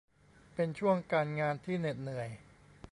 [0.53, 2.29] เป็นช่วงการงานที่เหน็ดเหนื่อย